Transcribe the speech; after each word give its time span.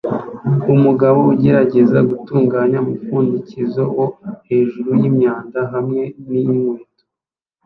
Umugabo 0.73 1.19
ugerageza 1.33 1.97
gutunganya 2.09 2.77
umupfundikizo 2.83 3.83
wo 3.95 4.05
hejuru 4.49 4.89
wimyanda 5.01 5.59
hamwe 5.73 6.03
ninkweto 6.29 7.03